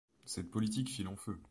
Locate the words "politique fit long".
0.49-1.15